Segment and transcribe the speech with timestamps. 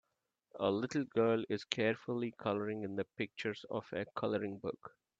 [0.55, 4.95] A little girl is carefully coloring in the pictures of a coloring book.